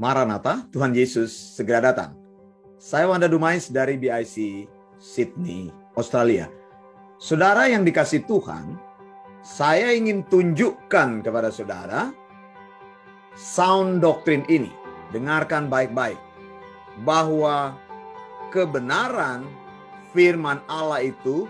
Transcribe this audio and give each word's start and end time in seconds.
Maranatha, 0.00 0.64
Tuhan 0.72 0.96
Yesus 0.96 1.28
segera 1.28 1.92
datang. 1.92 2.16
Saya 2.80 3.04
Wanda 3.04 3.28
Dumais 3.28 3.68
dari 3.68 4.00
BIC 4.00 4.64
Sydney, 4.96 5.68
Australia. 5.92 6.48
Saudara 7.20 7.68
yang 7.68 7.84
dikasih 7.84 8.24
Tuhan, 8.24 8.80
saya 9.44 9.92
ingin 9.92 10.24
tunjukkan 10.24 11.20
kepada 11.20 11.52
saudara 11.52 12.16
sound 13.36 14.00
doktrin 14.00 14.40
ini. 14.48 14.72
Dengarkan 15.12 15.68
baik-baik 15.68 16.16
bahwa 17.04 17.76
kebenaran 18.48 19.44
firman 20.16 20.64
Allah 20.64 21.04
itu 21.04 21.44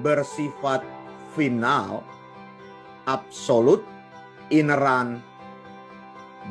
bersifat 0.00 0.80
final, 1.36 2.00
absolut, 3.04 3.84
ineran, 4.48 5.20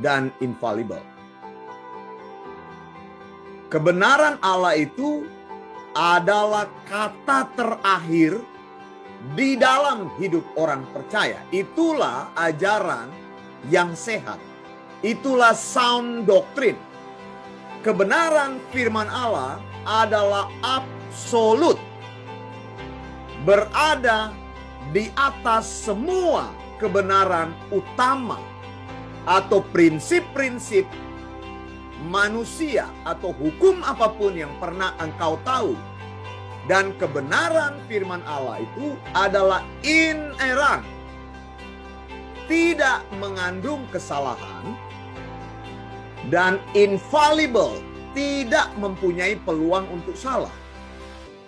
dan 0.05 0.29
infallible. 0.38 1.12
Kebenaran 3.73 4.37
Allah 4.45 4.77
itu 4.77 5.25
adalah 5.97 6.69
kata 6.86 7.50
terakhir 7.57 8.37
di 9.33 9.57
dalam 9.57 10.13
hidup 10.21 10.46
orang 10.61 10.86
percaya. 10.93 11.41
Itulah 11.49 12.29
ajaran 12.37 13.09
yang 13.73 13.97
sehat. 13.97 14.37
Itulah 15.01 15.57
sound 15.57 16.29
doctrine. 16.29 16.77
Kebenaran 17.82 18.61
firman 18.69 19.09
Allah 19.09 19.57
adalah 19.89 20.54
absolut. 20.61 21.82
Berada 23.41 24.37
di 24.93 25.10
atas 25.18 25.65
semua 25.65 26.54
kebenaran 26.77 27.49
utama 27.74 28.37
atau 29.25 29.65
prinsip-prinsip 29.74 30.85
manusia 32.03 32.92
atau 33.08 33.31
hukum 33.31 33.80
apa 33.81 34.11
pun 34.11 34.36
yang 34.36 34.52
pernah 34.59 34.91
engkau 35.00 35.39
tahu. 35.47 35.73
Dan 36.64 36.95
kebenaran 36.95 37.75
firman 37.91 38.23
Allah 38.23 38.64
itu 38.64 38.95
adalah 39.11 39.67
ineran. 39.83 40.83
Tidak 42.47 43.03
mengandung 43.19 43.83
kesalahan. 43.92 44.75
Dan 46.31 46.59
infallible. 46.72 47.80
Tidak 48.16 48.77
mempunyai 48.80 49.36
peluang 49.44 49.89
untuk 49.92 50.16
salah. 50.16 50.53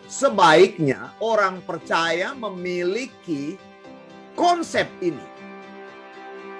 Sebaiknya 0.10 1.16
orang 1.22 1.62
percaya 1.64 2.36
memiliki 2.36 3.56
konsep 4.36 4.90
ini. 5.00 5.24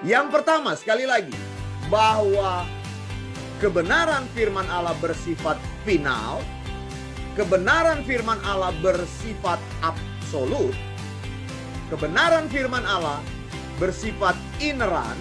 Yang 0.00 0.26
pertama 0.32 0.72
sekali 0.78 1.04
lagi. 1.04 1.36
Bahwa 1.92 2.64
kebenaran 3.56 4.28
firman 4.36 4.68
Allah 4.68 4.92
bersifat 5.00 5.56
final, 5.88 6.44
kebenaran 7.38 8.04
firman 8.04 8.36
Allah 8.44 8.72
bersifat 8.84 9.56
absolut, 9.80 10.76
kebenaran 11.88 12.52
firman 12.52 12.84
Allah 12.84 13.20
bersifat 13.80 14.36
ineran, 14.60 15.16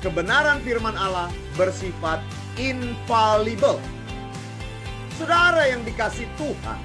kebenaran 0.00 0.64
firman 0.64 0.96
Allah 0.96 1.28
bersifat 1.60 2.24
infallible. 2.56 3.80
Saudara 5.20 5.68
yang 5.68 5.84
dikasih 5.84 6.24
Tuhan, 6.40 6.80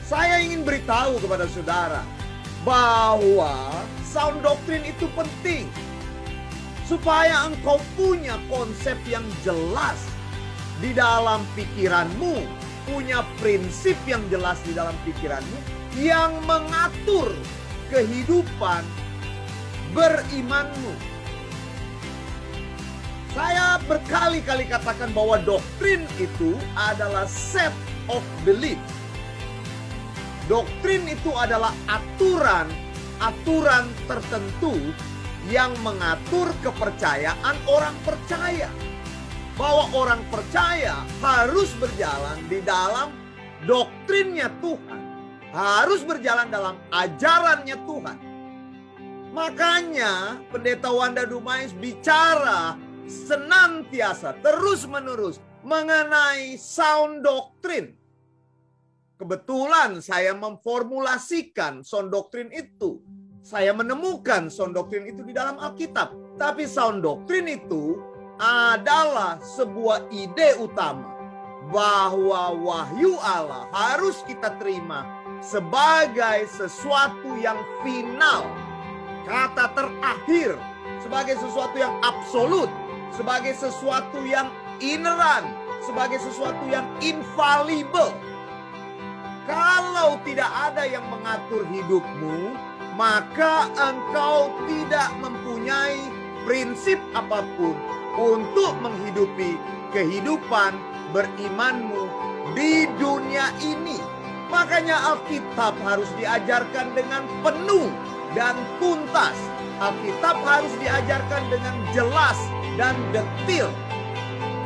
saya 0.00 0.40
ingin 0.40 0.64
beritahu 0.64 1.20
kepada 1.20 1.44
saudara 1.52 2.00
bahwa 2.64 3.84
sound 4.00 4.40
doktrin 4.40 4.80
itu 4.84 5.04
penting 5.12 5.68
supaya 6.86 7.48
engkau 7.48 7.78
punya 7.94 8.38
konsep 8.50 8.98
yang 9.06 9.24
jelas 9.46 9.98
di 10.82 10.90
dalam 10.92 11.46
pikiranmu, 11.54 12.42
punya 12.90 13.22
prinsip 13.38 13.94
yang 14.06 14.22
jelas 14.28 14.58
di 14.66 14.74
dalam 14.74 14.94
pikiranmu 15.06 15.58
yang 16.00 16.32
mengatur 16.48 17.30
kehidupan 17.92 18.82
berimanmu. 19.92 20.92
Saya 23.32 23.80
berkali-kali 23.88 24.68
katakan 24.68 25.08
bahwa 25.16 25.40
doktrin 25.40 26.04
itu 26.20 26.52
adalah 26.76 27.24
set 27.24 27.72
of 28.12 28.20
belief. 28.44 28.76
Doktrin 30.50 31.08
itu 31.08 31.32
adalah 31.32 31.72
aturan, 31.88 32.68
aturan 33.24 33.88
tertentu 34.04 34.76
yang 35.50 35.74
mengatur 35.82 36.52
kepercayaan 36.62 37.56
orang 37.66 37.96
percaya. 38.06 38.70
Bahwa 39.58 39.90
orang 39.92 40.22
percaya 40.30 41.02
harus 41.18 41.70
berjalan 41.76 42.38
di 42.46 42.62
dalam 42.62 43.10
doktrinnya 43.66 44.50
Tuhan. 44.62 45.00
Harus 45.52 46.00
berjalan 46.06 46.48
dalam 46.48 46.80
ajarannya 46.88 47.76
Tuhan. 47.84 48.18
Makanya 49.32 50.40
pendeta 50.52 50.92
Wanda 50.92 51.24
Dumais 51.24 51.72
bicara 51.72 52.76
senantiasa 53.08 54.36
terus 54.40 54.84
menerus 54.88 55.40
mengenai 55.64 56.56
sound 56.56 57.24
doktrin. 57.24 57.96
Kebetulan 59.20 60.02
saya 60.02 60.34
memformulasikan 60.34 61.84
sound 61.86 62.10
doktrin 62.10 62.50
itu 62.50 62.98
saya 63.42 63.74
menemukan 63.74 64.46
sound 64.46 64.78
doktrin 64.78 65.10
itu 65.10 65.26
di 65.26 65.34
dalam 65.34 65.58
Alkitab. 65.58 66.38
Tapi 66.38 66.64
sound 66.64 67.02
doktrin 67.02 67.50
itu 67.50 67.98
adalah 68.38 69.42
sebuah 69.42 70.08
ide 70.14 70.62
utama 70.62 71.10
bahwa 71.74 72.54
wahyu 72.58 73.18
Allah 73.18 73.66
harus 73.74 74.22
kita 74.26 74.54
terima 74.62 75.06
sebagai 75.42 76.46
sesuatu 76.46 77.34
yang 77.38 77.58
final, 77.82 78.46
kata 79.26 79.74
terakhir, 79.74 80.54
sebagai 81.02 81.34
sesuatu 81.42 81.74
yang 81.74 81.94
absolut, 82.06 82.70
sebagai 83.10 83.54
sesuatu 83.58 84.22
yang 84.22 84.54
ineran, 84.78 85.50
sebagai 85.82 86.22
sesuatu 86.22 86.62
yang 86.70 86.86
infallible. 87.02 88.14
Kalau 89.50 90.22
tidak 90.22 90.46
ada 90.46 90.86
yang 90.86 91.02
mengatur 91.10 91.66
hidupmu, 91.66 92.54
maka 92.96 93.72
engkau 93.72 94.52
tidak 94.68 95.08
mempunyai 95.20 95.98
prinsip 96.44 97.00
apa 97.16 97.40
pun 97.56 97.76
untuk 98.18 98.76
menghidupi 98.84 99.56
kehidupan 99.96 100.76
berimanmu 101.16 102.08
di 102.52 102.88
dunia 103.00 103.52
ini. 103.64 103.96
Makanya 104.52 105.16
Alkitab 105.16 105.72
harus 105.80 106.08
diajarkan 106.20 106.92
dengan 106.92 107.24
penuh 107.40 107.88
dan 108.36 108.52
tuntas. 108.76 109.36
Alkitab 109.80 110.36
harus 110.44 110.72
diajarkan 110.76 111.42
dengan 111.48 111.76
jelas 111.96 112.36
dan 112.76 112.92
detil. 113.16 113.72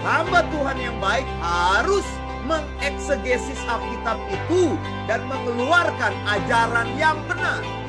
Hamba 0.02 0.42
Tuhan 0.50 0.78
yang 0.82 0.98
baik 0.98 1.26
harus 1.38 2.06
mengeksegesis 2.46 3.58
Alkitab 3.66 4.18
itu 4.30 4.74
dan 5.06 5.22
mengeluarkan 5.30 6.14
ajaran 6.26 6.88
yang 6.98 7.18
benar. 7.30 7.85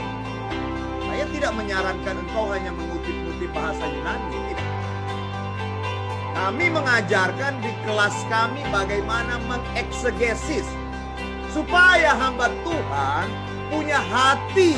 Tidak 1.28 1.54
menyarankan 1.54 2.16
engkau 2.24 2.50
hanya 2.50 2.72
mengutip-ngutip 2.74 3.52
bahasa 3.52 3.84
Yunani. 3.86 4.28
Tidak. 4.32 4.70
Kami 6.38 6.66
mengajarkan 6.70 7.54
di 7.66 7.72
kelas 7.82 8.18
kami 8.30 8.62
bagaimana 8.70 9.42
mengeksegesis. 9.50 10.66
Supaya 11.50 12.14
hamba 12.14 12.54
Tuhan 12.62 13.28
punya 13.74 13.98
hati 13.98 14.78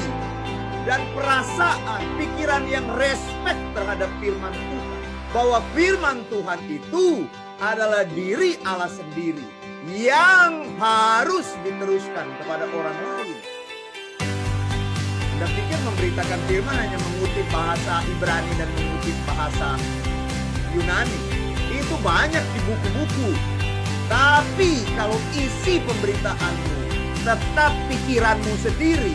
dan 0.87 1.03
perasaan, 1.11 2.01
pikiran 2.15 2.63
yang 2.65 2.87
respect 2.95 3.59
terhadap 3.75 4.07
firman 4.23 4.55
Tuhan. 4.55 4.99
Bahwa 5.29 5.59
firman 5.75 6.25
Tuhan 6.31 6.59
itu 6.65 7.29
adalah 7.59 8.07
diri 8.07 8.55
Allah 8.63 8.89
sendiri 8.89 9.45
yang 9.91 10.79
harus 10.79 11.53
diteruskan 11.61 12.27
kepada 12.39 12.65
orang 12.71 12.97
lain. 12.97 13.28
Memberitakan 15.79 16.39
firman 16.51 16.75
hanya 16.75 16.97
mengutip 16.99 17.47
bahasa 17.49 18.03
Ibrani 18.03 18.51
dan 18.59 18.69
mengutip 18.75 19.17
bahasa 19.23 19.79
Yunani. 20.75 21.19
Itu 21.71 21.95
banyak 22.03 22.43
di 22.43 22.59
buku-buku. 22.67 23.31
Tapi 24.09 24.83
kalau 24.97 25.15
isi 25.37 25.79
pemberitaanmu 25.85 26.75
tetap 27.21 27.71
pikiranmu 27.87 28.53
sendiri, 28.59 29.13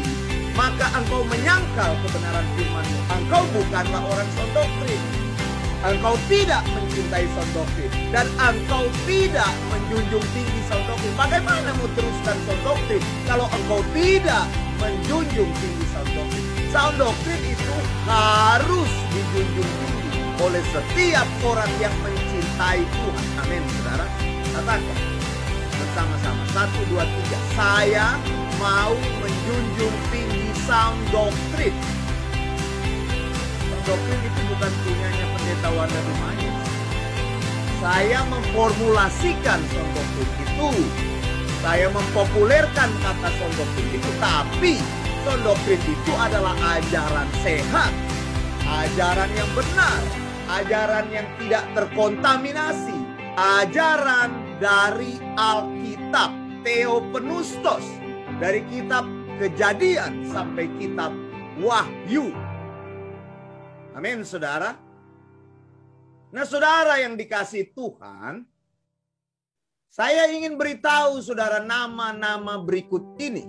maka 0.55 0.87
engkau 0.97 1.27
menyangkal 1.27 1.99
kebenaran 2.07 2.47
firmanmu. 2.55 2.99
Engkau 3.11 3.43
bukanlah 3.53 4.03
orang 4.07 4.31
sondoktrin. 4.39 5.03
Engkau 5.85 6.17
tidak 6.33 6.65
mencintai 6.73 7.27
sondoktrin. 7.37 7.93
Dan 8.09 8.27
engkau 8.41 8.89
tidak 9.05 9.51
menjunjung 9.69 10.25
tinggi 10.33 10.61
sondoktrin. 10.71 11.13
Bagaimana 11.19 11.75
mau 11.77 11.89
teruskan 11.93 12.39
sondoktrin 12.49 13.03
kalau 13.29 13.51
engkau 13.53 13.85
tidak 13.93 14.47
menjunjung 14.81 15.51
tinggi 15.61 15.85
sound 15.93 16.11
doctrine. 16.15 16.47
Sound 16.71 16.95
doctrine 16.99 17.45
itu 17.47 17.75
harus 18.09 18.93
dijunjung 19.15 19.71
tinggi. 19.83 19.95
oleh 20.43 20.63
setiap 20.75 21.29
orang 21.47 21.71
yang 21.79 21.95
mencintai 22.03 22.83
Tuhan. 22.83 23.27
Amin, 23.47 23.63
saudara. 23.79 24.07
Katakan 24.51 24.99
bersama-sama. 25.79 26.43
Satu, 26.51 26.81
dua, 26.91 27.05
tiga. 27.07 27.39
Saya 27.55 28.07
mau 28.59 28.95
menjunjung 29.23 29.95
tinggi 30.11 30.51
sound 30.67 30.99
doktrin. 31.15 31.75
Sound 33.71 33.85
doktrin 33.87 34.21
itu 34.27 34.41
bukan 34.51 34.73
punyanya 34.83 35.27
pendeta 35.39 35.69
Wanda 35.71 36.01
Rumahnya. 36.03 36.53
Saya 37.79 38.21
memformulasikan 38.27 39.61
sound 39.71 39.91
doktrin 39.95 40.31
itu. 40.43 40.71
Saya 41.65 41.89
mempopulerkan 41.89 42.93
kata 43.01 43.29
sound 43.41 43.57
doktrin 43.57 43.89
itu. 43.97 44.11
Tapi 44.21 44.77
sound 45.25 45.49
doktrin 45.49 45.81
itu 45.81 46.13
adalah 46.13 46.53
ajaran 46.77 47.25
sehat. 47.41 47.89
Ajaran 48.69 49.33
yang 49.33 49.49
benar. 49.57 50.01
Ajaran 50.45 51.09
yang 51.09 51.25
tidak 51.41 51.65
terkontaminasi. 51.73 53.01
Ajaran 53.41 54.61
dari 54.61 55.17
Alkitab. 55.41 56.37
Theopenustos. 56.69 57.89
Dari 58.37 58.61
kitab 58.69 59.09
kejadian 59.41 60.21
sampai 60.29 60.69
kitab 60.77 61.17
wahyu. 61.65 62.29
Amin 63.97 64.21
saudara. 64.21 64.77
Nah 66.29 66.45
saudara 66.45 67.01
yang 67.01 67.17
dikasih 67.17 67.73
Tuhan. 67.73 68.54
Saya 69.95 70.27
ingin 70.27 70.59
beritahu 70.59 71.23
saudara 71.23 71.63
nama-nama 71.63 72.59
berikut 72.59 73.15
ini. 73.15 73.47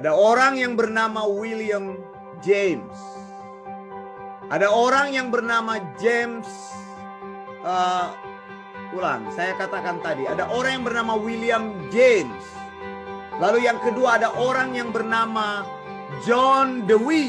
Ada 0.00 0.16
orang 0.16 0.56
yang 0.56 0.80
bernama 0.80 1.28
William 1.28 1.92
James. 2.40 2.96
Ada 4.48 4.72
orang 4.72 5.12
yang 5.12 5.28
bernama 5.28 5.76
James 6.00 6.48
uh, 7.60 8.16
ulang, 8.96 9.28
saya 9.36 9.52
katakan 9.60 10.00
tadi, 10.00 10.24
ada 10.24 10.48
orang 10.56 10.80
yang 10.80 10.86
bernama 10.88 11.12
William 11.20 11.76
James. 11.92 12.48
Lalu 13.36 13.68
yang 13.68 13.76
kedua 13.76 14.16
ada 14.16 14.32
orang 14.40 14.72
yang 14.72 14.88
bernama 14.88 15.68
John 16.24 16.88
Dewey. 16.88 17.28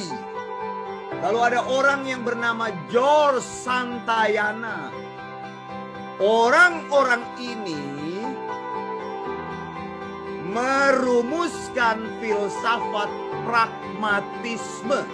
Lalu 1.28 1.40
ada 1.44 1.60
orang 1.60 2.08
yang 2.08 2.24
bernama 2.24 2.72
George 2.88 3.44
Santayana. 3.44 4.99
Orang-orang 6.20 7.24
ini 7.40 7.80
merumuskan 10.52 12.12
filsafat 12.20 13.08
pragmatisme. 13.48 15.08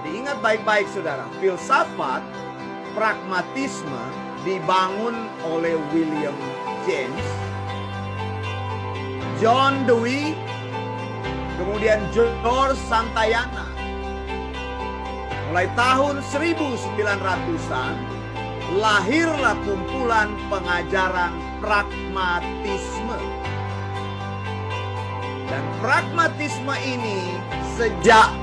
Jadi 0.00 0.10
ingat 0.16 0.40
baik-baik 0.40 0.88
saudara, 0.96 1.28
filsafat 1.44 2.24
pragmatisme 2.96 4.00
dibangun 4.48 5.28
oleh 5.52 5.76
William 5.92 6.36
James, 6.88 7.28
John 9.44 9.84
Dewey, 9.84 10.32
kemudian 11.60 12.00
George 12.16 12.80
Santayana. 12.88 13.63
Mulai 15.54 15.70
tahun 15.78 16.18
1900-an 16.34 17.94
lahirlah 18.74 19.54
kumpulan 19.62 20.34
pengajaran 20.50 21.30
pragmatisme. 21.62 23.14
Dan 25.46 25.62
pragmatisme 25.78 26.74
ini 26.82 27.38
sejak 27.78 28.34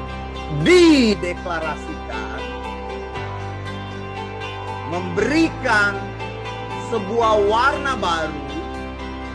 dideklarasikan 0.63 2.39
memberikan 4.87 5.99
sebuah 6.95 7.43
warna 7.43 7.99
baru 7.99 8.47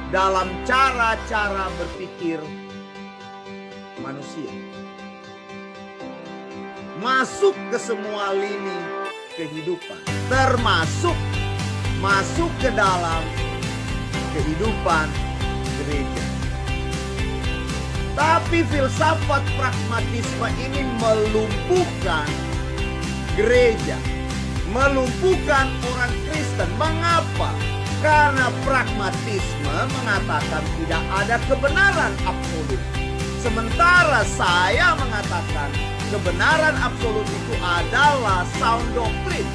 dalam 0.09 0.49
cara-cara 0.65 1.69
berpikir 1.77 2.41
manusia. 4.01 4.66
Masuk 6.97 7.53
ke 7.69 7.77
semua 7.77 8.33
lini 8.33 8.81
kehidupan, 9.37 10.01
termasuk 10.33 11.13
masuk 12.01 12.49
ke 12.57 12.73
dalam 12.73 13.21
kehidupan 14.33 15.05
gereja. 15.77 16.25
Tapi 18.17 18.65
filsafat 18.73 19.45
pragmatisme 19.61 20.49
ini 20.57 20.89
melumpuhkan 20.97 22.25
gereja, 23.37 24.01
melumpuhkan 24.73 25.69
orang 25.93 26.13
Kristen. 26.33 26.71
Mengapa? 26.81 27.53
Karena 28.01 28.49
pragmatisme 28.65 29.77
mengatakan 30.01 30.65
tidak 30.81 31.05
ada 31.13 31.37
kebenaran 31.45 32.13
absolut. 32.25 32.81
Sementara 33.45 34.25
saya 34.25 34.97
mengatakan 34.97 35.96
kebenaran 36.11 36.75
absolut 36.79 37.27
itu 37.27 37.55
adalah 37.59 38.47
sound 38.59 38.87
doctrine. 38.95 39.51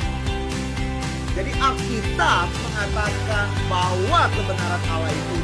Jadi 1.32 1.52
Alkitab 1.64 2.52
mengatakan 2.52 3.48
bahwa 3.72 4.28
kebenaran 4.36 4.84
Allah 4.92 5.12
itu 5.16 5.38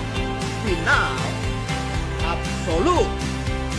final, 0.67 1.15
absolut, 2.27 3.07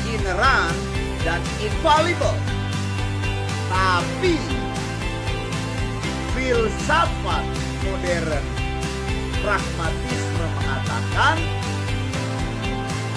ineran, 0.09 0.73
dan 1.21 1.41
infallible. 1.61 2.39
Tapi 3.69 4.41
filsafat 6.33 7.45
modern 7.85 8.45
pragmatisme 9.45 10.47
mengatakan 10.57 11.37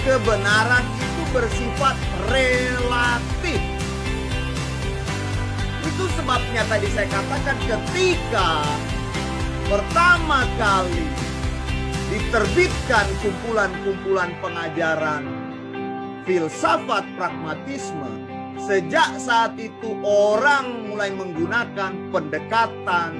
kebenaran 0.04 0.84
itu 1.00 1.22
bersifat 1.32 1.96
relatif. 2.28 3.71
Itu 5.92 6.08
sebabnya 6.16 6.64
tadi 6.72 6.88
saya 6.96 7.04
katakan 7.04 7.56
ketika 7.68 8.64
pertama 9.68 10.48
kali 10.56 11.04
diterbitkan 12.08 13.04
kumpulan-kumpulan 13.20 14.32
pengajaran 14.40 15.28
filsafat 16.24 17.04
pragmatisme, 17.20 18.08
sejak 18.56 19.20
saat 19.20 19.52
itu 19.60 19.92
orang 20.00 20.88
mulai 20.88 21.12
menggunakan 21.12 22.08
pendekatan 22.08 23.12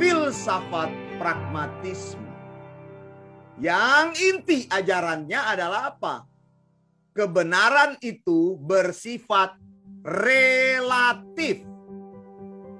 filsafat 0.00 0.88
pragmatisme. 1.20 2.24
Yang 3.60 4.08
inti 4.24 4.58
ajarannya 4.72 5.40
adalah 5.52 5.92
apa? 5.92 6.24
Kebenaran 7.12 8.00
itu 8.00 8.56
bersifat 8.56 9.60
relatif. 10.00 11.73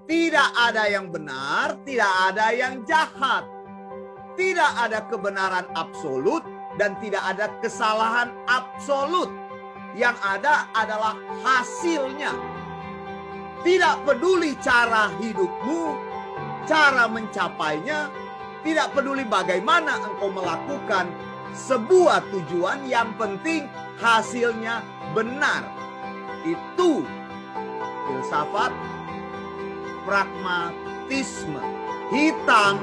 Tidak 0.05 0.51
ada 0.53 0.85
yang 0.85 1.09
benar, 1.09 1.81
tidak 1.89 2.13
ada 2.29 2.53
yang 2.53 2.85
jahat. 2.85 3.49
Tidak 4.37 4.73
ada 4.77 5.09
kebenaran 5.09 5.65
absolut 5.73 6.45
dan 6.77 6.93
tidak 7.01 7.25
ada 7.25 7.49
kesalahan 7.65 8.29
absolut. 8.45 9.33
Yang 9.97 10.21
ada 10.21 10.69
adalah 10.77 11.17
hasilnya. 11.41 12.37
Tidak 13.65 14.05
peduli 14.05 14.53
cara 14.61 15.09
hidupmu, 15.17 15.97
cara 16.69 17.09
mencapainya, 17.09 18.13
tidak 18.61 18.93
peduli 18.93 19.25
bagaimana 19.25 20.05
engkau 20.05 20.29
melakukan 20.29 21.09
sebuah 21.57 22.29
tujuan, 22.29 22.85
yang 22.85 23.17
penting 23.17 23.65
hasilnya 23.97 24.85
benar. 25.17 25.65
Itu 26.45 27.09
filsafat 28.05 28.94
pragmatisme. 30.05 31.61
Hitam 32.13 32.79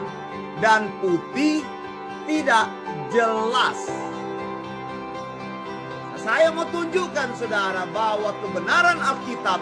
dan 0.59 0.89
putih 0.99 1.63
tidak 2.25 2.67
jelas. 3.13 3.77
Saya 6.21 6.53
mau 6.53 6.69
tunjukkan 6.69 7.33
saudara 7.33 7.89
bahwa 7.89 8.29
kebenaran 8.45 9.01
Alkitab 9.01 9.57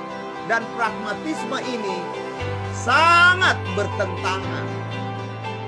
dan 0.52 0.66
pragmatisme 0.76 1.56
ini 1.64 2.04
sangat 2.76 3.56
bertentangan. 3.80 4.68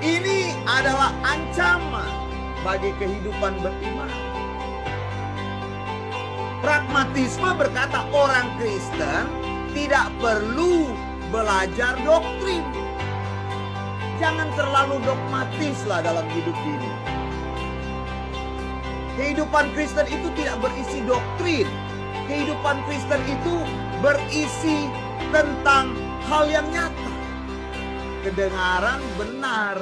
Ini 0.02 0.52
adalah 0.68 1.14
ancaman 1.22 2.12
bagi 2.66 2.90
kehidupan 3.00 3.56
beriman. 3.62 4.10
Pragmatisme 6.60 7.50
berkata 7.56 8.06
orang 8.12 8.52
Kristen 8.58 9.24
tidak 9.72 10.12
perlu 10.20 10.92
belajar 11.32 11.96
doktrin. 12.04 12.60
Jangan 14.20 14.52
terlalu 14.54 15.00
dogmatis 15.02 15.80
lah 15.88 16.04
dalam 16.04 16.28
hidup 16.30 16.54
ini. 16.62 16.92
Kehidupan 19.16 19.72
Kristen 19.72 20.06
itu 20.12 20.28
tidak 20.36 20.60
berisi 20.60 21.00
doktrin. 21.08 21.66
Kehidupan 22.28 22.84
Kristen 22.86 23.22
itu 23.26 23.54
berisi 24.04 24.86
tentang 25.32 25.96
hal 26.28 26.44
yang 26.46 26.68
nyata. 26.70 27.12
Kedengaran 28.22 29.02
benar. 29.18 29.76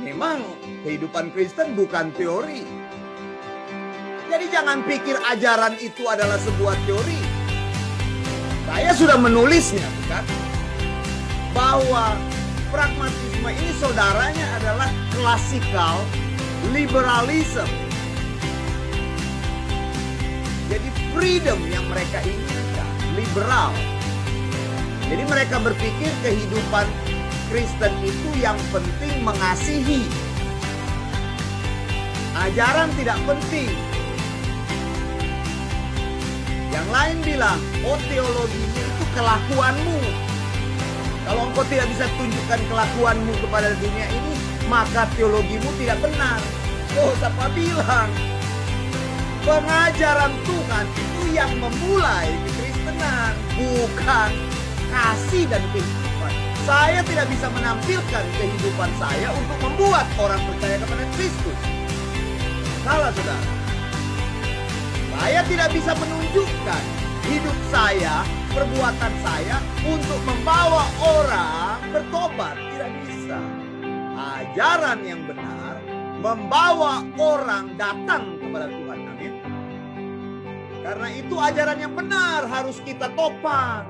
Memang 0.00 0.40
kehidupan 0.86 1.34
Kristen 1.34 1.76
bukan 1.76 2.14
teori. 2.16 2.64
Jadi 4.30 4.46
jangan 4.48 4.80
pikir 4.88 5.14
ajaran 5.20 5.76
itu 5.78 6.08
adalah 6.08 6.40
sebuah 6.40 6.74
teori. 6.88 7.23
Saya 8.74 8.90
sudah 8.90 9.14
menulisnya, 9.14 9.86
bukan? 10.02 10.24
Bahwa 11.54 12.18
pragmatisme 12.74 13.46
ini 13.54 13.70
saudaranya 13.78 14.46
adalah 14.58 14.90
klasikal 15.14 16.02
liberalism. 16.74 17.70
Jadi 20.66 20.90
freedom 21.14 21.62
yang 21.70 21.86
mereka 21.86 22.18
inginkan, 22.26 22.88
liberal. 23.14 23.70
Jadi 25.06 25.22
mereka 25.22 25.62
berpikir 25.62 26.10
kehidupan 26.26 26.90
Kristen 27.54 27.94
itu 28.02 28.28
yang 28.42 28.58
penting 28.74 29.22
mengasihi. 29.22 30.02
Ajaran 32.34 32.90
tidak 32.98 33.22
penting. 33.22 33.93
Yang 36.74 36.88
lain 36.90 37.16
bilang, 37.22 37.58
oh 37.86 37.94
teologimu 38.10 38.78
itu 38.82 39.04
kelakuanmu. 39.14 39.98
Kalau 41.24 41.46
engkau 41.46 41.64
tidak 41.70 41.86
bisa 41.94 42.10
tunjukkan 42.18 42.60
kelakuanmu 42.66 43.32
kepada 43.46 43.78
dunia 43.78 44.06
ini, 44.10 44.34
maka 44.66 45.06
teologimu 45.14 45.70
tidak 45.78 46.02
benar. 46.02 46.42
Oh, 46.98 47.14
siapa 47.22 47.46
bilang? 47.54 48.10
Pengajaran 49.46 50.34
Tuhan 50.42 50.86
itu 50.98 51.22
yang 51.30 51.52
memulai 51.62 52.28
kekristenan, 52.42 53.32
bukan 53.54 54.30
kasih 54.90 55.46
dan 55.46 55.62
kehidupan. 55.70 56.32
Saya 56.66 57.00
tidak 57.06 57.26
bisa 57.30 57.46
menampilkan 57.54 58.24
kehidupan 58.34 58.90
saya 58.98 59.30
untuk 59.30 59.58
membuat 59.62 60.10
orang 60.18 60.42
percaya 60.42 60.76
kepada 60.82 61.04
Kristus. 61.14 61.58
Salah, 62.82 63.14
saudara. 63.14 63.63
Saya 65.14 65.40
tidak 65.46 65.68
bisa 65.70 65.92
menunjukkan 65.94 66.82
hidup 67.30 67.58
saya, 67.70 68.26
perbuatan 68.50 69.12
saya 69.22 69.56
untuk 69.86 70.20
membawa 70.26 70.84
orang 71.00 71.78
bertobat. 71.94 72.58
Tidak 72.58 72.90
bisa. 73.06 73.38
Ajaran 74.14 74.98
yang 75.06 75.22
benar 75.30 75.78
membawa 76.18 77.06
orang 77.14 77.78
datang 77.78 78.42
kepada 78.42 78.66
Tuhan. 78.66 78.98
Amin. 79.14 79.34
Karena 80.82 81.08
itu 81.12 81.34
ajaran 81.38 81.78
yang 81.78 81.94
benar 81.94 82.40
harus 82.50 82.76
kita 82.82 83.12
topang. 83.14 83.86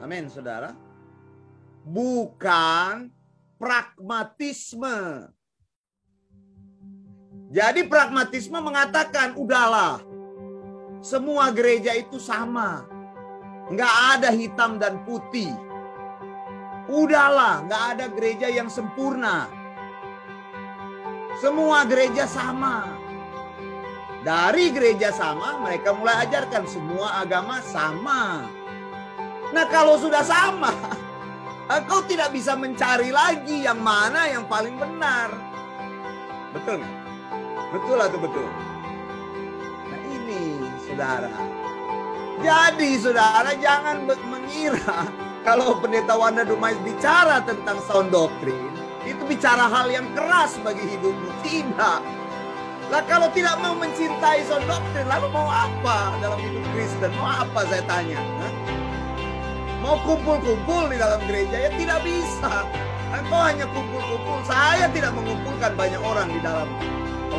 Amin, 0.00 0.30
saudara. 0.32 0.72
Bukan 1.84 3.12
pragmatisme. 3.60 5.28
Jadi 7.50 7.82
pragmatisme 7.90 8.62
mengatakan, 8.62 9.34
udahlah, 9.34 9.98
semua 11.02 11.50
gereja 11.50 11.90
itu 11.98 12.22
sama. 12.22 12.86
Nggak 13.74 13.94
ada 14.14 14.30
hitam 14.30 14.78
dan 14.78 15.02
putih. 15.02 15.50
Udahlah, 16.86 17.66
nggak 17.66 17.82
ada 17.90 18.06
gereja 18.14 18.46
yang 18.46 18.70
sempurna. 18.70 19.50
Semua 21.42 21.82
gereja 21.90 22.30
sama. 22.30 22.86
Dari 24.22 24.70
gereja 24.70 25.10
sama, 25.10 25.58
mereka 25.58 25.90
mulai 25.90 26.30
ajarkan 26.30 26.70
semua 26.70 27.18
agama 27.18 27.58
sama. 27.66 28.46
Nah 29.50 29.66
kalau 29.66 29.98
sudah 29.98 30.22
sama, 30.22 30.70
engkau 31.82 32.06
tidak 32.06 32.30
bisa 32.30 32.54
mencari 32.54 33.10
lagi 33.10 33.66
yang 33.66 33.82
mana 33.82 34.30
yang 34.30 34.46
paling 34.46 34.78
benar. 34.78 35.34
Betul 36.54 36.78
nggak? 36.78 36.99
Betul 37.70 38.02
atau 38.02 38.18
betul? 38.18 38.48
Nah 39.86 40.00
ini 40.10 40.58
saudara. 40.82 41.30
Jadi 42.42 42.90
saudara 42.98 43.54
jangan 43.62 44.10
mengira 44.26 45.06
kalau 45.46 45.78
pendeta 45.78 46.18
Wanda 46.18 46.42
Dumais 46.42 46.74
bicara 46.82 47.38
tentang 47.46 47.78
sound 47.86 48.10
doctrine, 48.10 48.74
itu 49.06 49.22
bicara 49.22 49.70
hal 49.70 49.86
yang 49.86 50.10
keras 50.18 50.58
bagi 50.66 50.82
hidupmu. 50.82 51.30
Tidak. 51.46 52.00
Lah 52.90 53.02
kalau 53.06 53.30
tidak 53.30 53.54
mau 53.62 53.78
mencintai 53.78 54.42
sound 54.50 54.66
doctrine, 54.66 55.06
lalu 55.06 55.30
mau 55.30 55.46
apa 55.46 56.18
dalam 56.18 56.42
hidup 56.42 56.66
Kristen? 56.74 57.14
Mau 57.14 57.30
apa 57.30 57.70
saya 57.70 57.86
tanya? 57.86 58.18
Hah? 58.18 58.52
Mau 59.78 59.94
kumpul-kumpul 60.02 60.90
di 60.90 60.98
dalam 60.98 61.22
gereja? 61.24 61.56
Ya 61.56 61.70
tidak 61.78 62.02
bisa. 62.02 62.66
Engkau 63.14 63.40
hanya 63.46 63.70
kumpul-kumpul. 63.70 64.42
Saya 64.42 64.90
tidak 64.90 65.14
mengumpulkan 65.14 65.72
banyak 65.78 66.02
orang 66.02 66.34
di 66.34 66.40
dalam 66.42 66.66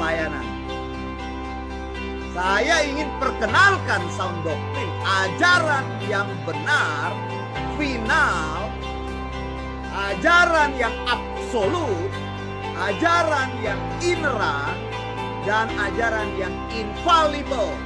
pelayanan. 0.01 0.47
Saya 2.33 2.89
ingin 2.89 3.05
perkenalkan 3.21 4.01
sound 4.17 4.41
doctrine, 4.41 4.89
ajaran 5.05 5.85
yang 6.09 6.25
benar, 6.41 7.13
final, 7.77 8.65
ajaran 9.93 10.73
yang 10.73 10.95
absolut, 11.05 12.09
ajaran 12.81 13.53
yang 13.61 13.77
ineran, 14.01 14.73
dan 15.45 15.69
ajaran 15.77 16.33
yang 16.33 16.55
infallible, 16.73 17.77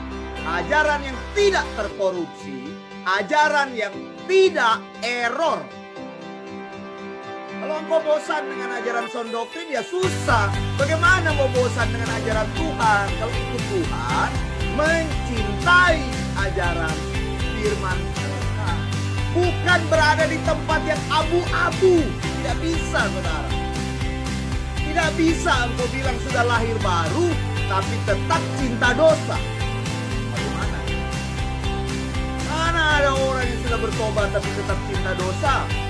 ajaran 0.48 1.04
yang 1.04 1.20
tidak 1.36 1.68
terkorupsi, 1.76 2.80
ajaran 3.04 3.76
yang 3.76 3.92
tidak 4.24 4.80
error. 5.04 5.60
Kalau 7.66 7.82
engkau 7.82 7.98
bosan 7.98 8.46
dengan 8.46 8.78
ajaran 8.78 9.10
sound 9.10 9.34
doktrin 9.34 9.66
ya 9.74 9.82
susah. 9.82 10.54
Bagaimana 10.78 11.34
mau 11.34 11.50
bosan 11.50 11.90
dengan 11.90 12.14
ajaran 12.14 12.46
Tuhan? 12.54 13.06
Kalau 13.18 13.34
itu 13.34 13.58
Tuhan 13.74 14.30
mencintai 14.78 15.98
ajaran 16.46 16.98
firman 17.58 17.98
Tuhan. 18.14 18.78
Bukan 19.34 19.80
berada 19.90 20.30
di 20.30 20.38
tempat 20.46 20.78
yang 20.86 21.02
abu-abu. 21.10 22.06
Tidak 22.06 22.58
bisa 22.62 23.02
saudara. 23.10 23.50
Tidak 24.86 25.10
bisa 25.18 25.66
engkau 25.66 25.90
bilang 25.90 26.18
sudah 26.22 26.46
lahir 26.46 26.78
baru 26.86 27.34
tapi 27.66 27.96
tetap 28.06 28.42
cinta 28.62 28.94
dosa. 28.94 29.38
Bagaimana? 30.38 30.80
Mana 32.46 32.82
ada 33.02 33.10
orang 33.10 33.42
yang 33.50 33.60
sudah 33.66 33.80
bertobat 33.82 34.30
tapi 34.38 34.50
tetap 34.54 34.78
cinta 34.86 35.18
dosa? 35.18 35.85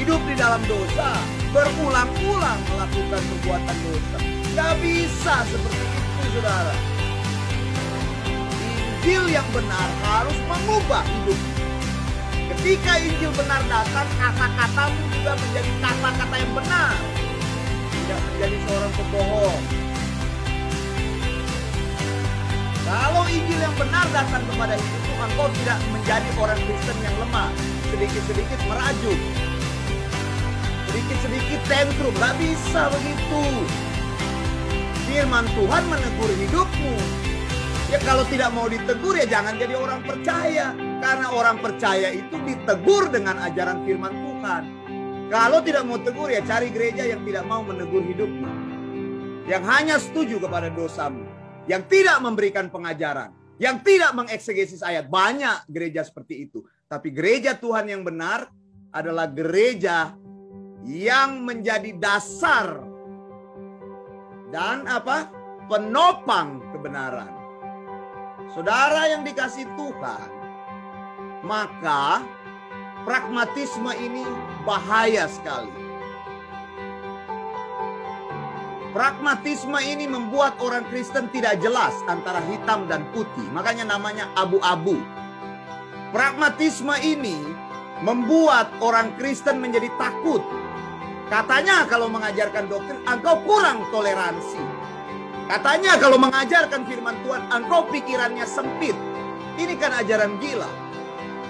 Hidup 0.00 0.20
di 0.24 0.32
dalam 0.32 0.64
dosa, 0.64 1.12
berulang-ulang 1.52 2.60
melakukan 2.72 3.20
perbuatan 3.20 3.76
dosa. 3.84 4.18
Gak 4.56 4.72
bisa 4.80 5.34
seperti 5.44 5.84
itu, 5.84 6.40
saudara. 6.40 6.74
Injil 8.80 9.24
yang 9.28 9.48
benar 9.52 9.88
harus 10.08 10.38
mengubah 10.48 11.04
hidup. 11.04 11.40
Ketika 12.56 12.92
Injil 12.96 13.32
benar 13.36 13.60
datang, 13.68 14.08
kata-katamu 14.16 15.00
juga 15.12 15.32
menjadi 15.36 15.70
kata-kata 15.84 16.34
yang 16.40 16.52
benar. 16.56 16.94
Tidak 17.92 18.20
menjadi 18.24 18.56
seorang 18.64 18.92
pembohong. 18.96 19.62
Kalau 22.88 23.24
Injil 23.28 23.60
yang 23.60 23.76
benar 23.76 24.06
datang 24.16 24.42
kepada 24.48 24.74
hidupmu, 24.80 25.14
engkau 25.28 25.48
tidak 25.60 25.78
menjadi 25.92 26.28
orang 26.40 26.60
Kristen 26.64 26.98
yang 27.04 27.16
lemah. 27.20 27.50
Sedikit-sedikit 27.92 28.60
merajuk 28.66 29.49
sedikit-sedikit 30.90 31.60
tantrum. 31.70 32.14
Gak 32.18 32.34
bisa 32.42 32.90
begitu. 32.90 33.42
Firman 35.06 35.46
Tuhan 35.54 35.82
menegur 35.86 36.30
hidupmu. 36.34 36.94
Ya 37.90 37.98
kalau 38.06 38.22
tidak 38.30 38.54
mau 38.54 38.70
ditegur 38.70 39.18
ya 39.18 39.26
jangan 39.26 39.58
jadi 39.58 39.74
orang 39.78 40.02
percaya. 40.02 40.74
Karena 41.00 41.26
orang 41.30 41.62
percaya 41.62 42.10
itu 42.10 42.36
ditegur 42.42 43.10
dengan 43.10 43.38
ajaran 43.46 43.86
firman 43.86 44.14
Tuhan. 44.14 44.62
Kalau 45.30 45.62
tidak 45.62 45.86
mau 45.86 45.98
tegur 46.02 46.26
ya 46.26 46.42
cari 46.42 46.74
gereja 46.74 47.06
yang 47.06 47.22
tidak 47.22 47.46
mau 47.46 47.62
menegur 47.62 48.02
hidupmu. 48.02 48.50
Yang 49.46 49.64
hanya 49.66 49.96
setuju 49.98 50.42
kepada 50.42 50.70
dosamu. 50.70 51.26
Yang 51.70 51.86
tidak 51.86 52.18
memberikan 52.22 52.66
pengajaran. 52.66 53.34
Yang 53.62 53.76
tidak 53.86 54.10
mengeksegesis 54.14 54.82
ayat. 54.82 55.06
Banyak 55.06 55.70
gereja 55.70 56.02
seperti 56.02 56.50
itu. 56.50 56.66
Tapi 56.90 57.14
gereja 57.14 57.54
Tuhan 57.54 57.86
yang 57.86 58.02
benar 58.02 58.50
adalah 58.90 59.30
gereja 59.30 60.18
yang 60.84 61.44
menjadi 61.44 61.92
dasar 61.96 62.80
dan 64.50 64.88
apa? 64.88 65.40
penopang 65.70 66.58
kebenaran. 66.74 67.30
Saudara 68.50 69.06
yang 69.06 69.22
dikasih 69.22 69.62
Tuhan, 69.78 70.28
maka 71.46 72.26
pragmatisme 73.06 73.94
ini 73.94 74.26
bahaya 74.66 75.30
sekali. 75.30 75.70
Pragmatisme 78.90 79.78
ini 79.78 80.10
membuat 80.10 80.58
orang 80.58 80.82
Kristen 80.90 81.30
tidak 81.30 81.62
jelas 81.62 81.94
antara 82.10 82.42
hitam 82.50 82.90
dan 82.90 83.06
putih. 83.14 83.46
Makanya 83.54 83.86
namanya 83.86 84.26
abu-abu. 84.34 84.98
Pragmatisme 86.10 86.98
ini 86.98 87.38
membuat 88.00 88.72
orang 88.80 89.12
Kristen 89.20 89.60
menjadi 89.60 89.92
takut. 90.00 90.40
Katanya 91.30 91.86
kalau 91.86 92.10
mengajarkan 92.10 92.66
doktrin, 92.66 92.98
engkau 93.06 93.38
kurang 93.46 93.86
toleransi. 93.94 94.58
Katanya 95.46 95.98
kalau 95.98 96.18
mengajarkan 96.18 96.82
firman 96.86 97.14
Tuhan, 97.22 97.42
engkau 97.50 97.86
pikirannya 97.86 98.46
sempit. 98.46 98.94
Ini 99.54 99.74
kan 99.78 99.94
ajaran 99.94 100.38
gila. 100.42 100.70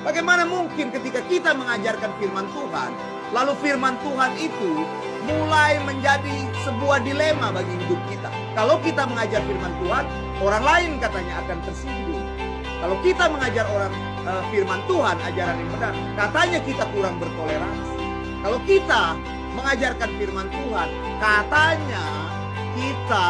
Bagaimana 0.01 0.49
mungkin 0.49 0.89
ketika 0.89 1.21
kita 1.29 1.53
mengajarkan 1.53 2.09
firman 2.17 2.49
Tuhan, 2.57 2.91
lalu 3.37 3.53
firman 3.61 3.97
Tuhan 4.01 4.33
itu 4.41 4.85
mulai 5.29 5.77
menjadi 5.85 6.49
sebuah 6.65 7.05
dilema 7.05 7.53
bagi 7.53 7.77
hidup 7.77 8.01
kita. 8.09 8.33
Kalau 8.57 8.81
kita 8.81 9.05
mengajar 9.05 9.45
firman 9.45 9.73
Tuhan, 9.85 10.05
orang 10.41 10.65
lain 10.65 10.91
katanya 10.99 11.45
akan 11.45 11.59
tersinggung. 11.69 12.40
Kalau 12.81 12.97
kita 13.05 13.29
mengajar 13.29 13.69
orang 13.69 13.93
uh, 14.25 14.43
firman 14.49 14.81
Tuhan, 14.89 15.17
ajaran 15.21 15.57
yang 15.61 15.71
benar, 15.77 15.93
katanya 16.17 16.59
kita 16.65 16.85
kurang 16.97 17.15
bertoleransi. 17.21 17.93
Kalau 18.41 18.59
kita 18.65 19.03
mengajarkan 19.53 20.11
firman 20.17 20.49
Tuhan, 20.49 20.89
katanya 21.21 22.07
kita 22.73 23.29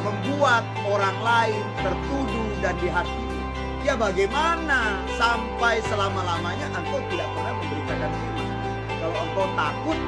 membuat 0.00 0.64
orang 0.88 1.16
lain 1.20 1.64
tertuduh 1.84 2.48
dan 2.64 2.74
dihakimi. 2.80 3.40
Ya 3.84 3.94
bagaimana 4.00 5.04
sampai 5.20 5.84
selama-lamanya 5.92 6.72
engkau 6.72 6.98
tidak 7.12 7.28
pernah 7.36 7.52
memberitakan 7.52 8.10
firman. 8.16 8.48
Kalau 8.96 9.16
engkau 9.28 9.46
takut 9.52 9.98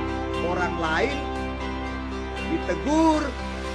orang 0.48 0.74
lain 0.80 1.18
ditegur, 2.48 3.22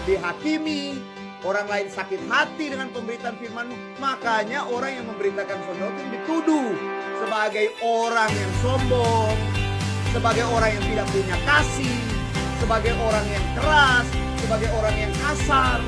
dihakimi, 0.09 1.05
orang 1.43 1.67
lain 1.67 1.87
sakit 1.91 2.23
hati 2.31 2.71
dengan 2.71 2.87
pemberitaan 2.95 3.35
firman 3.35 3.67
makanya 3.99 4.63
orang 4.71 4.95
yang 4.95 5.05
memberitakan 5.11 5.59
sonotin 5.67 6.07
dituduh 6.15 6.71
sebagai 7.23 7.67
orang 7.83 8.31
yang 8.31 8.51
sombong, 8.59 9.35
sebagai 10.11 10.43
orang 10.47 10.75
yang 10.75 10.83
tidak 10.87 11.07
punya 11.11 11.37
kasih, 11.47 11.99
sebagai 12.59 12.93
orang 12.99 13.25
yang 13.31 13.45
keras, 13.55 14.07
sebagai 14.43 14.69
orang 14.75 14.95
yang 14.95 15.13
kasar. 15.23 15.79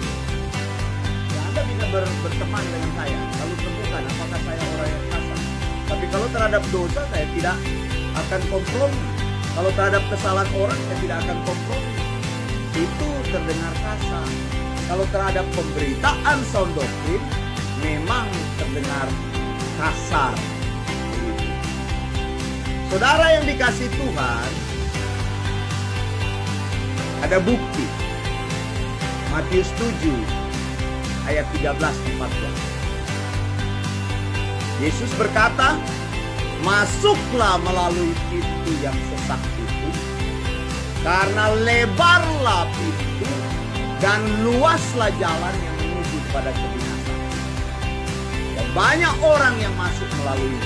Ya, 1.32 1.40
anda 1.52 1.62
bisa 1.68 1.86
ber 1.92 2.04
berteman 2.24 2.64
dengan 2.72 2.92
saya, 2.96 3.20
lalu 3.44 3.56
temukan 3.60 4.04
apakah 4.08 4.40
saya 4.44 4.62
orang 4.64 4.90
yang 4.92 5.06
kasar. 5.12 5.40
Tapi 5.86 6.06
kalau 6.08 6.28
terhadap 6.32 6.64
dosa 6.72 7.02
saya 7.12 7.26
tidak 7.36 7.58
akan 8.16 8.42
kompromi. 8.48 9.02
Kalau 9.56 9.72
terhadap 9.72 10.04
kesalahan 10.12 10.50
orang 10.60 10.80
saya 10.84 10.98
tidak 11.04 11.18
akan 11.24 11.38
kompromi. 11.48 11.94
Itu 12.76 13.10
terdengar 13.32 13.74
kasar. 13.84 14.65
Kalau 14.86 15.06
terhadap 15.10 15.46
pemberitaan 15.58 16.46
sound 16.54 16.70
doktrin 16.78 17.22
memang 17.82 18.30
terdengar 18.62 19.10
kasar. 19.82 20.38
Saudara 22.94 23.26
yang 23.34 23.50
dikasih 23.50 23.90
Tuhan, 23.90 24.50
ada 27.26 27.42
bukti. 27.42 27.86
Matius 29.34 29.74
7 29.74 29.90
ayat 31.34 31.50
13 31.58 31.76
14. 32.22 32.62
Yesus 34.86 35.10
berkata, 35.18 35.82
"Masuklah 36.62 37.58
melalui 37.58 38.14
pintu 38.30 38.72
yang 38.86 38.96
sesak 39.10 39.42
itu, 39.60 39.90
karena 41.02 41.52
lebarlah 41.58 42.70
pintu 42.70 43.28
dan 44.06 44.22
luaslah 44.46 45.10
jalan 45.18 45.56
yang 45.66 45.76
menuju 45.82 46.18
kepada 46.30 46.54
kebinasaan. 46.54 47.26
Dan 48.54 48.68
banyak 48.78 49.16
orang 49.26 49.56
yang 49.58 49.74
masuk 49.74 50.06
melalui 50.22 50.62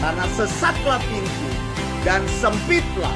karena 0.00 0.24
sesatlah 0.32 0.96
pintu 1.04 1.50
dan 2.00 2.24
sempitlah 2.40 3.12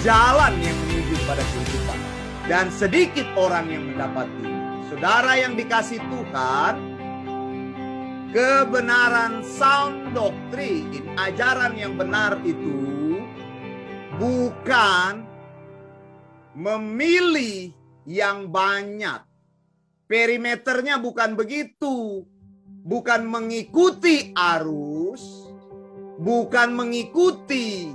jalan 0.00 0.56
yang 0.64 0.72
menuju 0.88 1.12
pada 1.28 1.44
kehidupan. 1.44 2.00
Dan 2.48 2.72
sedikit 2.72 3.28
orang 3.36 3.68
yang 3.68 3.84
mendapati. 3.92 4.48
Saudara 4.88 5.36
yang 5.36 5.52
dikasih 5.52 6.00
Tuhan, 6.08 6.74
kebenaran 8.32 9.44
sound 9.44 10.16
doktrin, 10.16 11.04
ajaran 11.20 11.76
yang 11.76 12.00
benar 12.00 12.40
itu 12.48 13.20
bukan 14.16 15.28
memilih 16.56 17.77
yang 18.08 18.48
banyak. 18.48 19.20
Perimeternya 20.08 20.96
bukan 20.96 21.36
begitu. 21.36 22.24
Bukan 22.88 23.28
mengikuti 23.28 24.32
arus, 24.32 25.52
bukan 26.16 26.72
mengikuti 26.72 27.92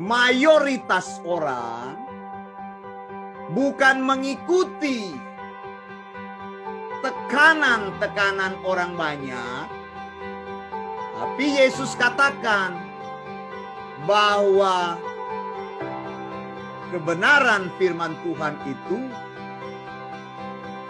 mayoritas 0.00 1.20
orang, 1.28 2.00
bukan 3.52 4.00
mengikuti 4.00 5.12
tekanan-tekanan 7.04 8.56
orang 8.64 8.96
banyak, 8.96 9.66
tapi 11.20 11.46
Yesus 11.60 11.92
katakan 12.00 12.80
bahwa 14.08 14.96
kebenaran 16.94 17.74
firman 17.74 18.14
Tuhan 18.22 18.54
itu 18.70 18.98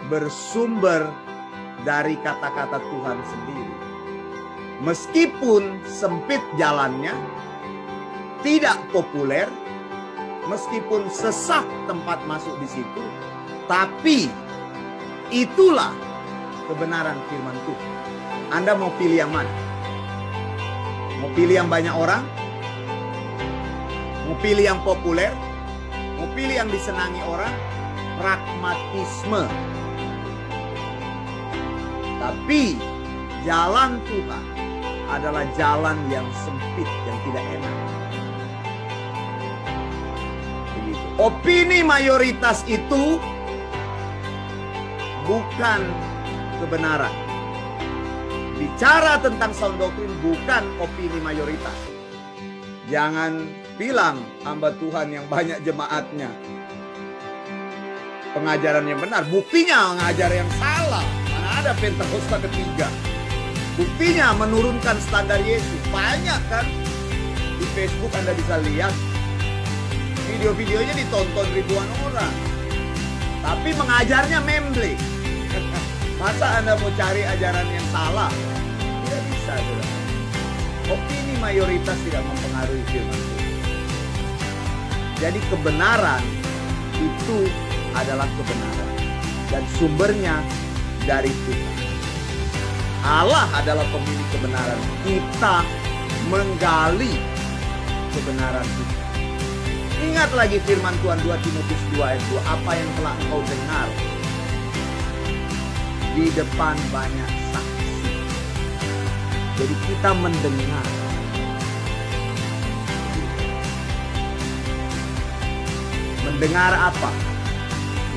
bersumber 0.05 1.09
dari 1.81 2.13
kata-kata 2.21 2.77
Tuhan 2.77 3.17
sendiri. 3.25 3.73
Meskipun 4.85 5.81
sempit 5.89 6.37
jalannya, 6.61 7.17
tidak 8.45 8.77
populer, 8.93 9.49
meskipun 10.45 11.09
sesak 11.09 11.65
tempat 11.89 12.21
masuk 12.29 12.53
di 12.61 12.69
situ, 12.69 13.03
tapi 13.65 14.29
itulah 15.33 15.89
kebenaran 16.69 17.17
firman 17.33 17.57
Tuhan. 17.65 17.91
Anda 18.53 18.77
mau 18.77 18.93
pilih 19.01 19.25
yang 19.25 19.33
mana? 19.33 19.49
Mau 21.17 21.33
pilih 21.33 21.65
yang 21.65 21.69
banyak 21.71 21.95
orang? 21.97 22.21
Mau 24.29 24.37
pilih 24.37 24.69
yang 24.69 24.77
populer? 24.85 25.33
Mau 26.15 26.27
pilih 26.31 26.55
yang 26.55 26.71
disenangi 26.71 27.19
orang? 27.27 27.51
Pragmatisme. 28.15 29.43
Tapi 32.15 32.79
jalan 33.43 33.99
Tuhan 34.07 34.45
adalah 35.11 35.45
jalan 35.53 35.97
yang 36.09 36.25
sempit 36.41 36.89
yang 37.05 37.17
tidak 37.29 37.45
enak. 37.59 37.75
Opini 41.15 41.79
mayoritas 41.79 42.67
itu 42.67 43.19
bukan 45.23 45.81
kebenaran. 46.59 47.13
Bicara 48.55 49.19
tentang 49.19 49.51
sound 49.55 49.79
doctrine 49.79 50.11
bukan 50.23 50.63
opini 50.79 51.19
mayoritas. 51.19 51.75
Jangan 52.87 53.47
bilang 53.75 54.23
hamba 54.43 54.71
Tuhan 54.79 55.11
yang 55.11 55.25
banyak 55.27 55.59
jemaatnya. 55.63 56.31
Pengajaran 58.35 58.83
yang 58.83 58.99
benar, 58.99 59.23
buktinya 59.31 59.95
mengajar 59.95 60.31
yang 60.31 60.49
salah. 60.59 61.03
Mana 61.31 61.49
ada 61.63 61.71
Pentakosta 61.79 62.35
ketiga. 62.43 62.87
Buktinya 63.79 64.35
menurunkan 64.35 64.99
standar 64.99 65.39
Yesus. 65.43 65.79
Banyak 65.91 66.39
kan? 66.51 66.67
Di 67.59 67.65
Facebook 67.75 68.11
Anda 68.15 68.35
bisa 68.35 68.59
lihat. 68.63 68.91
Video-videonya 70.25 70.95
ditonton 70.95 71.47
ribuan 71.55 71.87
orang. 72.07 72.35
Tapi 73.39 73.69
mengajarnya 73.75 74.39
memble. 74.43 74.99
Masa 76.19 76.59
Anda 76.59 76.75
mau 76.79 76.91
cari 76.95 77.23
ajaran 77.23 77.67
yang 77.71 77.87
salah? 77.91 78.31
Tidak 78.31 79.21
bisa, 79.31 79.53
saudara. 79.59 79.95
Opini 80.91 81.35
mayoritas 81.39 81.97
tidak 82.03 82.23
mempengaruhi 82.23 82.83
firman. 82.91 83.24
Jadi 85.25 85.41
kebenaran 85.49 86.21
itu 87.01 87.49
adalah 87.97 88.29
kebenaran. 88.37 88.89
Dan 89.49 89.65
sumbernya 89.81 90.37
dari 91.09 91.33
Tuhan. 91.33 91.73
Allah 93.01 93.49
adalah 93.57 93.89
pemilik 93.89 94.27
kebenaran. 94.29 94.77
Kita 95.01 95.65
menggali 96.29 97.17
kebenaran 98.13 98.61
itu. 98.69 98.85
Ingat 100.13 100.29
lagi 100.37 100.61
firman 100.61 100.93
Tuhan 101.01 101.17
2 101.17 101.41
Timotius 101.41 101.83
2 101.97 102.05
ayat 102.05 102.21
2. 102.29 102.45
Apa 102.45 102.71
yang 102.77 102.89
telah 103.01 103.13
engkau 103.25 103.41
dengar 103.49 103.87
di 106.13 106.25
depan 106.37 106.77
banyak 106.93 107.31
saksi. 107.49 107.89
Jadi 109.57 109.75
kita 109.89 110.09
mendengar. 110.13 111.04
Mendengar 116.35 116.91
apa? 116.91 117.15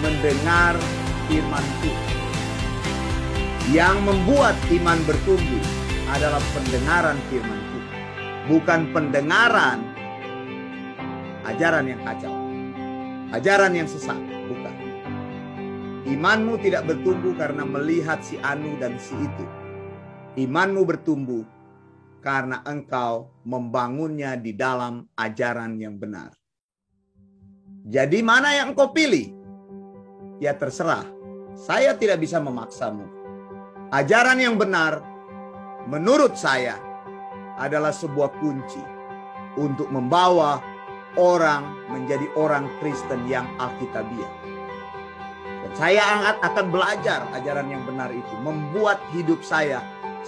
Mendengar 0.03 0.75
firman 1.31 1.63
Tuhan 1.79 2.11
yang 3.71 4.03
membuat 4.03 4.59
iman 4.75 4.99
bertumbuh 5.07 5.63
adalah 6.11 6.43
pendengaran 6.51 7.15
firman 7.31 7.63
Tuhan. 7.71 7.99
Bukan 8.51 8.81
pendengaran 8.91 9.79
ajaran 11.47 11.87
yang 11.87 12.03
kacau. 12.03 12.35
Ajaran 13.39 13.79
yang 13.79 13.87
sesat. 13.87 14.19
Bukan. 14.51 14.75
Imanmu 16.11 16.59
tidak 16.59 16.91
bertumbuh 16.91 17.39
karena 17.39 17.63
melihat 17.63 18.19
si 18.27 18.35
Anu 18.43 18.83
dan 18.83 18.99
si 18.99 19.15
itu. 19.15 19.47
Imanmu 20.43 20.83
bertumbuh 20.83 21.47
karena 22.19 22.67
engkau 22.67 23.31
membangunnya 23.47 24.35
di 24.35 24.59
dalam 24.59 25.07
ajaran 25.15 25.79
yang 25.79 26.03
benar. 26.03 26.35
Jadi 27.89 28.21
mana 28.21 28.53
yang 28.53 28.77
engkau 28.77 28.93
pilih? 28.93 29.33
Ya 30.45 30.53
terserah. 30.53 31.09
Saya 31.57 31.97
tidak 31.97 32.21
bisa 32.21 32.37
memaksamu. 32.37 33.09
Ajaran 33.89 34.37
yang 34.37 34.61
benar 34.61 35.01
menurut 35.89 36.37
saya 36.37 36.77
adalah 37.57 37.89
sebuah 37.89 38.37
kunci 38.45 38.85
untuk 39.57 39.89
membawa 39.89 40.61
orang 41.17 41.89
menjadi 41.89 42.29
orang 42.37 42.69
Kristen 42.77 43.25
yang 43.25 43.49
alkitabiah. 43.57 44.37
Dan 45.65 45.73
saya 45.73 46.37
akan 46.45 46.69
belajar 46.69 47.25
ajaran 47.33 47.73
yang 47.73 47.89
benar 47.89 48.13
itu, 48.13 48.35
membuat 48.45 49.01
hidup 49.17 49.41
saya 49.41 49.81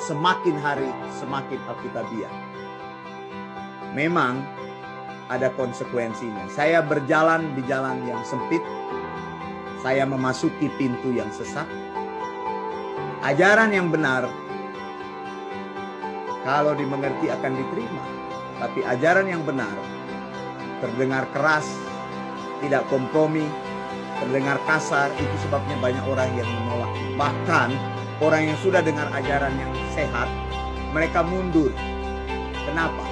semakin 0.09 0.57
hari 0.57 0.89
semakin 1.21 1.61
alkitabiah. 1.69 2.33
Memang 3.93 4.41
ada 5.31 5.55
konsekuensinya. 5.55 6.51
Saya 6.51 6.83
berjalan 6.83 7.55
di 7.55 7.63
jalan 7.71 8.03
yang 8.03 8.19
sempit, 8.27 8.61
saya 9.79 10.03
memasuki 10.03 10.67
pintu 10.75 11.15
yang 11.15 11.31
sesat. 11.31 11.71
Ajaran 13.23 13.71
yang 13.71 13.95
benar 13.95 14.27
kalau 16.43 16.75
dimengerti 16.75 17.31
akan 17.31 17.53
diterima. 17.55 18.03
Tapi 18.61 18.85
ajaran 18.85 19.25
yang 19.25 19.41
benar 19.47 19.73
terdengar 20.85 21.25
keras, 21.33 21.65
tidak 22.61 22.85
kompromi, 22.91 23.45
terdengar 24.21 24.61
kasar, 24.69 25.13
itu 25.17 25.37
sebabnya 25.47 25.77
banyak 25.81 26.05
orang 26.05 26.29
yang 26.37 26.49
menolak. 26.49 26.93
Bahkan 27.17 27.69
orang 28.21 28.53
yang 28.53 28.59
sudah 28.61 28.85
dengar 28.85 29.09
ajaran 29.13 29.53
yang 29.57 29.73
sehat, 29.97 30.29
mereka 30.93 31.25
mundur. 31.25 31.73
Kenapa? 32.65 33.10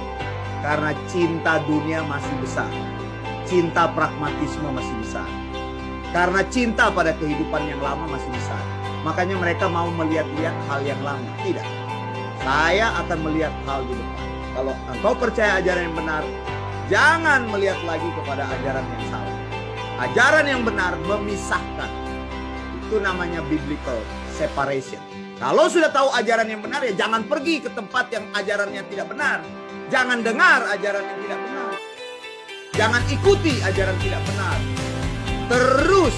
Karena 0.59 0.91
cinta 1.07 1.63
dunia 1.63 2.03
masih 2.03 2.35
besar. 2.43 2.71
Cinta 3.47 3.89
pragmatisme 3.91 4.69
masih 4.69 4.95
besar. 5.01 5.29
Karena 6.09 6.41
cinta 6.47 6.89
pada 6.89 7.15
kehidupan 7.15 7.69
yang 7.69 7.81
lama 7.81 8.09
masih 8.09 8.29
besar. 8.33 8.61
Makanya 9.07 9.39
mereka 9.39 9.65
mau 9.71 9.87
melihat-lihat 9.93 10.55
hal 10.67 10.81
yang 10.83 10.99
lama. 11.05 11.31
Tidak 11.41 11.79
saya 12.43 12.95
akan 13.03 13.19
melihat 13.29 13.53
hal 13.67 13.83
di 13.83 13.93
depan. 13.93 14.27
Kalau 14.55 14.73
engkau 14.91 15.13
percaya 15.15 15.59
ajaran 15.59 15.91
yang 15.91 15.95
benar, 15.95 16.23
jangan 16.87 17.41
melihat 17.51 17.79
lagi 17.85 18.09
kepada 18.15 18.43
ajaran 18.47 18.85
yang 18.87 19.03
salah. 19.11 19.37
Ajaran 19.99 20.45
yang 20.47 20.61
benar 20.63 20.95
memisahkan. 21.03 21.91
Itu 22.87 23.03
namanya 23.03 23.43
biblical 23.45 23.99
separation. 24.33 25.03
Kalau 25.39 25.67
sudah 25.71 25.91
tahu 25.91 26.11
ajaran 26.15 26.47
yang 26.47 26.59
benar 26.63 26.83
ya 26.83 26.95
jangan 26.95 27.23
pergi 27.27 27.63
ke 27.63 27.69
tempat 27.71 28.11
yang 28.11 28.25
ajarannya 28.35 28.83
tidak 28.87 29.07
benar. 29.11 29.39
Jangan 29.89 30.21
dengar 30.21 30.69
ajaran 30.69 31.01
yang 31.01 31.19
tidak 31.25 31.39
benar. 31.49 31.73
Jangan 32.77 33.01
ikuti 33.09 33.57
ajaran 33.57 33.97
tidak 33.97 34.21
benar. 34.21 34.57
Terus 35.49 36.15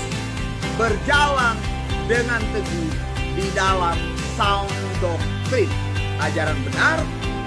berjalan 0.76 1.56
dengan 2.04 2.44
teguh 2.52 2.92
di 3.32 3.48
dalam 3.56 3.96
sound 4.36 4.68
doctrine 5.00 5.72
ajaran 6.20 6.60
benar, 6.68 7.00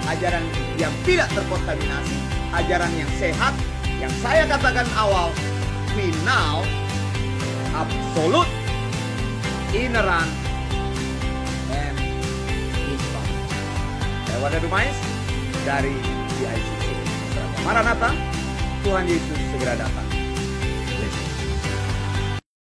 ajaran 0.09 0.41
yang 0.81 0.89
tidak 1.05 1.29
terkontaminasi, 1.37 2.17
ajaran 2.57 2.89
yang 2.97 3.11
sehat, 3.21 3.53
yang 4.01 4.13
saya 4.25 4.49
katakan 4.49 4.89
awal, 4.97 5.29
final, 5.93 6.65
absolut, 7.77 8.49
ineran, 9.77 10.25
and 11.69 11.97
infant. 12.81 13.29
Saya 14.25 14.37
Wadah 14.41 14.61
Dumais 14.65 15.14
dari 15.65 15.97
DICC. 16.37 16.85
Maranatha, 17.65 18.13
Tuhan 18.85 19.09
Yesus 19.09 19.39
segera 19.49 19.73
datang. 19.73 20.04